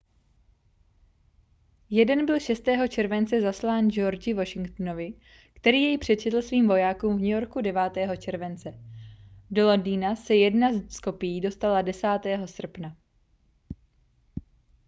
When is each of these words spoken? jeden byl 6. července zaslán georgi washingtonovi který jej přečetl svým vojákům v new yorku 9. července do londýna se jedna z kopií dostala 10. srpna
jeden 1.89 2.25
byl 2.25 2.39
6. 2.39 2.63
července 2.89 3.41
zaslán 3.41 3.87
georgi 3.89 4.33
washingtonovi 4.33 5.13
který 5.53 5.81
jej 5.81 5.97
přečetl 5.97 6.41
svým 6.41 6.67
vojákům 6.67 7.17
v 7.17 7.21
new 7.21 7.29
yorku 7.29 7.61
9. 7.61 7.93
července 8.17 8.79
do 9.51 9.67
londýna 9.67 10.15
se 10.15 10.35
jedna 10.35 10.69
z 10.89 10.99
kopií 10.99 11.41
dostala 11.41 11.81
10. 11.81 12.07
srpna 12.45 12.97